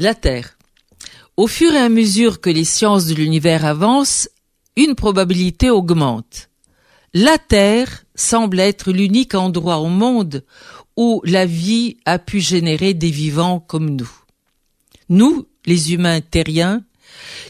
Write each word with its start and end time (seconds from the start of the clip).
La 0.00 0.14
Terre. 0.14 0.56
Au 1.36 1.48
fur 1.48 1.74
et 1.74 1.78
à 1.78 1.88
mesure 1.88 2.40
que 2.40 2.50
les 2.50 2.64
sciences 2.64 3.06
de 3.06 3.14
l'univers 3.14 3.64
avancent, 3.64 4.28
une 4.76 4.94
probabilité 4.94 5.70
augmente. 5.70 6.50
La 7.14 7.36
Terre 7.36 8.04
semble 8.14 8.60
être 8.60 8.92
l'unique 8.92 9.34
endroit 9.34 9.78
au 9.78 9.88
monde 9.88 10.44
où 10.96 11.20
la 11.24 11.46
vie 11.46 11.96
a 12.04 12.20
pu 12.20 12.38
générer 12.38 12.94
des 12.94 13.10
vivants 13.10 13.58
comme 13.58 13.90
nous. 13.90 14.10
Nous, 15.08 15.48
les 15.66 15.92
humains 15.92 16.20
terriens, 16.20 16.84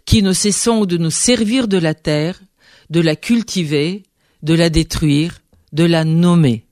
qui 0.07 0.23
ne 0.23 0.33
cessons 0.33 0.87
de 0.87 0.97
nous 0.97 1.11
servir 1.11 1.69
de 1.69 1.77
la 1.77 1.93
terre, 1.93 2.41
de 2.89 3.01
la 3.01 3.15
cultiver, 3.15 4.05
de 4.43 4.55
la 4.55 4.71
détruire, 4.71 5.41
de 5.75 5.85
la 5.85 6.05
nommer. 6.05 6.65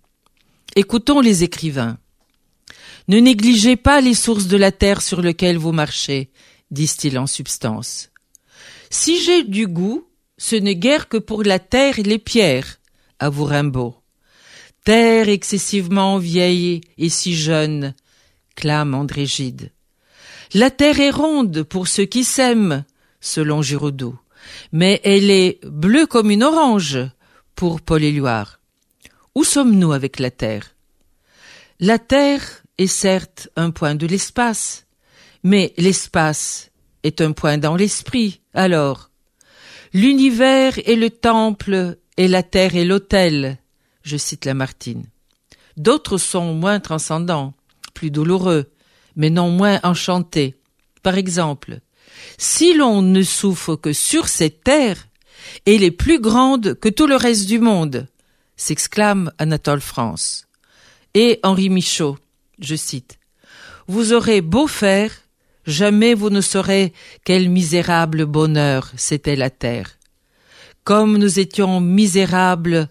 Écoutons 0.74 1.20
les 1.20 1.44
écrivains. 1.44 1.98
Ne 3.08 3.18
négligez 3.18 3.76
pas 3.76 4.00
les 4.00 4.14
sources 4.14 4.48
de 4.48 4.56
la 4.56 4.72
terre 4.72 5.00
sur 5.00 5.22
lesquelles 5.22 5.58
vous 5.58 5.72
marchez, 5.72 6.30
disent-ils 6.70 7.18
en 7.18 7.26
substance. 7.26 8.10
Si 8.90 9.22
j'ai 9.22 9.44
du 9.44 9.66
goût, 9.68 10.08
ce 10.38 10.56
n'est 10.56 10.76
guère 10.76 11.08
que 11.08 11.16
pour 11.16 11.44
la 11.44 11.58
terre 11.58 11.98
et 11.98 12.02
les 12.02 12.18
pierres, 12.18 12.78
avoue 13.18 13.44
Rimbaud. 13.44 13.94
Terre 14.84 15.28
excessivement 15.28 16.18
vieille 16.18 16.80
et 16.98 17.08
si 17.08 17.34
jeune, 17.34 17.94
clame 18.54 18.94
André 18.94 19.26
Gide. 19.26 19.70
La 20.54 20.70
terre 20.70 21.00
est 21.00 21.10
ronde 21.10 21.62
pour 21.62 21.88
ceux 21.88 22.04
qui 22.04 22.24
s'aiment, 22.24 22.84
selon 23.20 23.62
Giraudoux, 23.62 24.18
mais 24.72 25.00
elle 25.04 25.30
est 25.30 25.64
bleue 25.64 26.06
comme 26.06 26.30
une 26.30 26.44
orange, 26.44 26.98
pour 27.54 27.80
Paul 27.80 28.04
Éluard. 28.04 28.60
Où 29.34 29.44
sommes-nous 29.44 29.92
avec 29.92 30.20
la 30.20 30.30
terre? 30.30 30.74
La 31.80 31.98
terre 31.98 32.62
est 32.78 32.86
certes 32.86 33.48
un 33.56 33.70
point 33.70 33.94
de 33.94 34.06
l'espace, 34.06 34.86
mais 35.42 35.72
l'espace 35.76 36.70
est 37.02 37.20
un 37.20 37.32
point 37.32 37.58
dans 37.58 37.76
l'esprit, 37.76 38.40
alors. 38.54 39.10
L'univers 39.92 40.78
est 40.86 40.96
le 40.96 41.10
temple 41.10 41.98
et 42.16 42.28
la 42.28 42.42
terre 42.42 42.76
est 42.76 42.84
l'autel, 42.84 43.58
je 44.02 44.16
cite 44.16 44.44
Lamartine. 44.44 45.06
D'autres 45.76 46.18
sont 46.18 46.54
moins 46.54 46.80
transcendants, 46.80 47.54
plus 47.94 48.10
douloureux, 48.10 48.70
mais 49.14 49.30
non 49.30 49.50
moins 49.50 49.80
enchantés. 49.82 50.56
Par 51.02 51.16
exemple, 51.16 51.80
si 52.38 52.74
l'on 52.74 53.02
ne 53.02 53.22
souffre 53.22 53.76
que 53.76 53.92
sur 53.92 54.28
cette 54.28 54.64
terre, 54.64 55.08
elle 55.64 55.82
est 55.82 55.90
plus 55.90 56.20
grande 56.20 56.74
que 56.74 56.88
tout 56.88 57.06
le 57.06 57.16
reste 57.16 57.46
du 57.46 57.58
monde, 57.58 58.08
s'exclame 58.56 59.30
Anatole 59.38 59.80
France. 59.80 60.46
Et 61.14 61.40
Henri 61.42 61.70
Michaud, 61.70 62.18
je 62.58 62.74
cite, 62.74 63.18
Vous 63.86 64.12
aurez 64.12 64.40
beau 64.40 64.66
faire, 64.66 65.12
jamais 65.66 66.14
vous 66.14 66.30
ne 66.30 66.40
saurez 66.40 66.92
quel 67.24 67.48
misérable 67.50 68.24
bonheur 68.26 68.90
c'était 68.96 69.36
la 69.36 69.50
terre. 69.50 69.98
Comme 70.84 71.18
nous 71.18 71.38
étions 71.38 71.80
misérables 71.80 72.88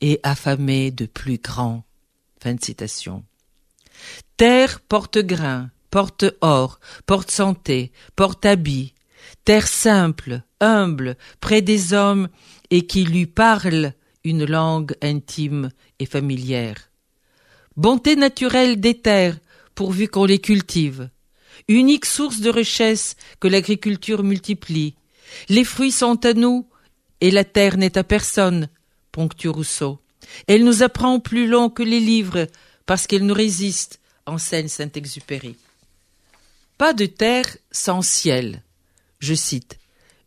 et 0.00 0.20
affamé 0.22 0.90
de 0.90 1.06
plus 1.06 1.38
grand. 1.38 1.84
Fin 2.42 2.54
de. 2.54 3.24
Terre 4.36 4.80
porte 4.80 5.18
grain, 5.18 5.70
porte 5.90 6.24
or, 6.40 6.80
porte 7.06 7.30
santé, 7.30 7.92
porte 8.16 8.44
habit, 8.44 8.94
terre 9.44 9.68
simple, 9.68 10.42
humble, 10.60 11.16
près 11.40 11.62
des 11.62 11.92
hommes 11.92 12.28
et 12.70 12.86
qui 12.86 13.04
lui 13.04 13.26
parle 13.26 13.92
une 14.24 14.44
langue 14.44 14.94
intime 15.02 15.70
et 15.98 16.06
familière. 16.06 16.91
Bonté 17.76 18.16
naturelle 18.16 18.80
des 18.80 18.94
terres, 18.94 19.38
pourvu 19.74 20.08
qu'on 20.08 20.24
les 20.24 20.38
cultive. 20.38 21.08
Unique 21.68 22.04
source 22.04 22.40
de 22.40 22.50
richesse 22.50 23.16
que 23.40 23.48
l'agriculture 23.48 24.22
multiplie. 24.22 24.94
Les 25.48 25.64
fruits 25.64 25.92
sont 25.92 26.24
à 26.26 26.34
nous, 26.34 26.66
et 27.20 27.30
la 27.30 27.44
terre 27.44 27.76
n'est 27.76 27.96
à 27.96 28.04
personne, 28.04 28.68
ponctue 29.12 29.48
Rousseau. 29.48 30.00
Elle 30.46 30.64
nous 30.64 30.82
apprend 30.82 31.20
plus 31.20 31.46
long 31.46 31.70
que 31.70 31.82
les 31.82 32.00
livres, 32.00 32.46
parce 32.84 33.06
qu'elle 33.06 33.24
nous 33.24 33.34
résiste, 33.34 34.00
enseigne 34.26 34.68
Saint-Exupéry. 34.68 35.56
Pas 36.78 36.92
de 36.92 37.06
terre 37.06 37.56
sans 37.70 38.02
ciel. 38.02 38.62
Je 39.20 39.34
cite. 39.34 39.78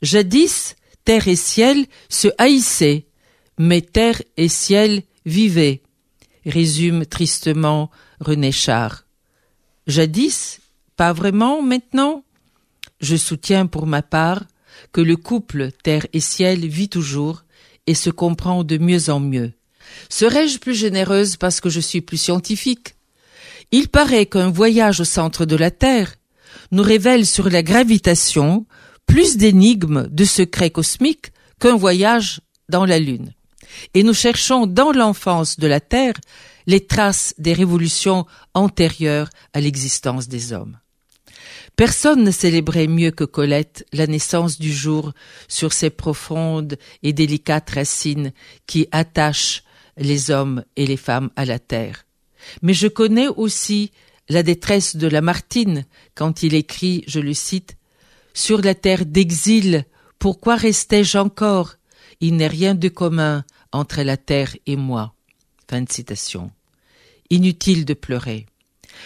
Jadis, 0.02 0.76
terre 1.04 1.28
et 1.28 1.36
ciel 1.36 1.86
se 2.10 2.30
haïssaient, 2.38 3.06
mais 3.58 3.82
terre 3.82 4.22
et 4.38 4.50
ciel 4.50 5.04
vivaient, 5.26 5.82
résume 6.46 7.06
tristement 7.06 7.90
René 8.20 8.52
Char. 8.52 9.06
Jadis, 9.88 10.60
pas 10.96 11.14
vraiment 11.14 11.62
maintenant 11.62 12.24
Je 13.02 13.16
soutiens 13.16 13.66
pour 13.68 13.88
ma 13.88 14.02
part 14.02 14.44
que 14.92 15.02
le 15.02 15.16
couple 15.16 15.72
terre 15.84 16.08
et 16.14 16.20
ciel 16.20 16.66
vit 16.68 16.90
toujours 16.90 17.44
et 17.88 17.94
se 17.94 18.10
comprend 18.10 18.64
de 18.64 18.78
mieux 18.78 19.10
en 19.10 19.20
mieux. 19.20 19.54
Serais-je 20.10 20.60
plus 20.60 20.76
généreuse 20.76 21.38
parce 21.38 21.62
que 21.62 21.70
je 21.70 21.80
suis 21.80 22.02
plus 22.02 22.18
scientifique? 22.18 22.96
Il 23.72 23.90
paraît 23.90 24.26
qu'un 24.26 24.50
voyage 24.50 25.00
au 25.00 25.06
centre 25.06 25.46
de 25.46 25.56
la 25.56 25.72
Terre 25.72 26.16
nous 26.72 26.84
révèle 26.84 27.26
sur 27.26 27.50
la 27.50 27.64
gravitation 27.64 28.66
plus 29.06 29.38
d'énigmes, 29.38 30.08
de 30.10 30.24
secrets 30.24 30.72
cosmiques 30.72 31.32
qu'un 31.60 31.76
voyage 31.76 32.42
dans 32.70 32.86
la 32.86 33.00
Lune. 33.00 33.34
Et 33.94 34.04
nous 34.04 34.14
cherchons 34.14 34.68
dans 34.68 34.92
l'enfance 34.92 35.58
de 35.60 35.68
la 35.68 35.80
Terre 35.80 36.16
les 36.68 36.86
traces 36.86 37.34
des 37.38 37.54
révolutions 37.54 38.26
antérieures 38.54 39.30
à 39.54 39.62
l'existence 39.62 40.28
des 40.28 40.54
hommes. 40.54 40.78
Personne 41.76 42.24
ne 42.24 42.32
célébrait 42.32 42.88
mieux 42.88 43.12
que 43.12 43.26
Colette 43.26 43.86
la 43.92 44.08
naissance 44.08 44.60
du 44.60 44.72
jour 44.72 45.14
sur 45.48 45.74
ces 45.74 45.90
profondes 45.90 46.78
et 47.04 47.12
délicates 47.12 47.70
racines 47.72 48.32
qui 48.66 48.88
attachent 48.92 49.64
les 49.98 50.32
hommes 50.32 50.64
et 50.78 50.88
les 50.88 50.98
femmes 50.98 51.32
à 51.36 51.46
la 51.46 51.60
terre. 51.60 52.06
Mais 52.62 52.74
je 52.74 52.88
connais 52.88 53.28
aussi 53.28 53.92
la 54.30 54.44
détresse 54.44 54.96
de 54.96 55.08
Lamartine 55.08 55.86
quand 56.16 56.44
il 56.44 56.54
écrit, 56.54 57.04
je 57.08 57.20
le 57.20 57.34
cite, 57.34 57.78
Sur 58.34 58.62
la 58.62 58.76
terre 58.76 59.06
d'exil, 59.06 59.86
pourquoi 60.20 60.56
restais-je 60.56 61.18
encore? 61.18 61.76
Il 62.22 62.38
n'est 62.38 62.48
rien 62.48 62.76
de 62.76 62.88
commun 62.88 63.44
entre 63.76 64.02
la 64.02 64.18
terre 64.18 64.56
et 64.66 64.78
moi. 64.78 65.14
Fin 65.70 65.82
de 65.82 65.92
citation. 65.92 66.52
Inutile 67.30 67.86
de 67.86 67.94
pleurer. 67.94 68.46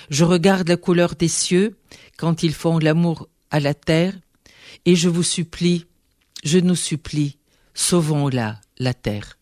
Je 0.10 0.24
regarde 0.24 0.68
la 0.68 0.78
couleur 0.78 1.16
des 1.16 1.28
cieux 1.28 1.78
quand 2.18 2.44
ils 2.44 2.54
font 2.54 2.78
l'amour 2.78 3.28
à 3.50 3.60
la 3.60 3.74
terre, 3.74 4.14
et 4.86 4.96
je 4.96 5.10
vous 5.10 5.24
supplie, 5.24 5.86
je 6.44 6.60
nous 6.60 6.76
supplie, 6.76 7.38
sauvons-la, 7.74 8.62
la 8.78 8.94
terre. 8.94 9.39